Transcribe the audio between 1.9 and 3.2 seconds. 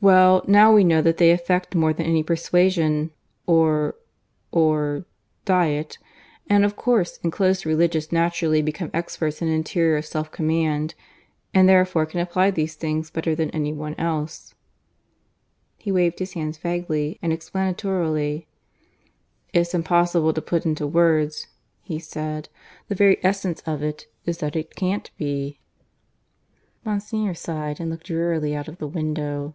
than any persuasion...